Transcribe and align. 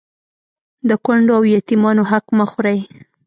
د 0.89 0.91
کونډو 1.05 1.33
او 1.37 1.43
يتيمانو 1.55 2.03
حق 2.11 2.25
مه 2.37 2.45
خورئ 2.51 2.79